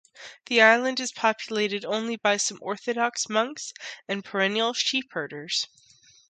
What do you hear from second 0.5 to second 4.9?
island is populated only by some Orthodox monks and perennial